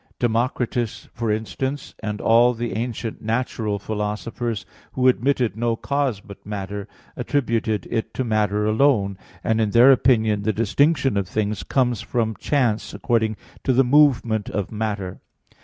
[0.17, 6.87] Democritus, for instance, and all the ancient natural philosophers, who admitted no cause but matter,
[7.15, 12.35] attributed it to matter alone; and in their opinion the distinction of things comes from
[12.37, 15.19] chance according to the movement of matter.